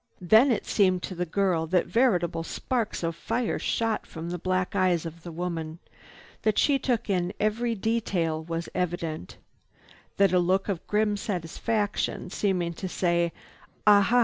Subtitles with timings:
[0.19, 4.75] Then it seemed to the girl that veritable sparks of fire shot from the black
[4.75, 5.77] eyes of the woman.
[6.41, 9.37] That she took in every detail was evident.
[10.17, 13.31] That a look of grim satisfaction, seeming to say,
[13.85, 14.19] "Ah ha!